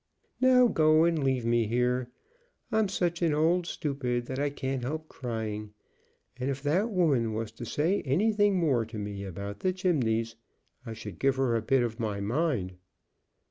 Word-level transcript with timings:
"Now 0.39 0.65
go, 0.65 1.03
and 1.03 1.23
leave 1.23 1.45
me 1.45 1.67
here. 1.67 2.09
I'm 2.71 2.87
such 2.89 3.21
an 3.21 3.35
old 3.35 3.67
stupid 3.67 4.25
that 4.25 4.39
I 4.39 4.49
can't 4.49 4.81
help 4.81 5.07
crying; 5.07 5.75
and 6.37 6.49
if 6.49 6.63
that 6.63 6.89
woman 6.89 7.35
was 7.35 7.51
to 7.51 7.67
say 7.67 8.01
anything 8.01 8.57
more 8.57 8.83
to 8.83 8.97
me 8.97 9.23
about 9.23 9.59
the 9.59 9.71
chimneys 9.73 10.35
I 10.87 10.93
should 10.93 11.19
give 11.19 11.35
her 11.35 11.55
a 11.55 11.61
bit 11.61 11.83
of 11.83 11.99
my 11.99 12.19
mind." 12.19 12.77